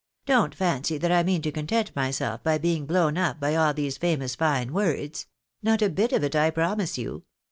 "Don't 0.25 0.55
fancy 0.55 0.97
that 0.97 1.11
I 1.11 1.21
mean 1.21 1.43
to 1.43 1.51
content 1.51 1.91
my 1.95 2.09
self 2.09 2.41
by 2.41 2.57
being 2.57 2.87
blown 2.87 3.19
up 3.19 3.39
by 3.39 3.53
all 3.53 3.71
these 3.71 3.99
famous 3.99 4.33
fine 4.33 4.73
words— 4.73 5.27
not 5.61 5.83
a 5.83 5.89
bit 5.91 6.11
of 6.11 6.23
it, 6.23 6.35
I 6.35 6.49
promise 6.49 6.97
you. 6.97 7.23